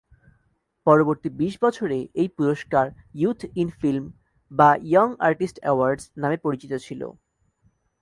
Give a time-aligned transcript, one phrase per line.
[0.87, 2.85] পরবর্তী বিশ বছরে এই পুরস্কার
[3.19, 7.01] youth in film young artist awards নামে পরিচিত ছিল।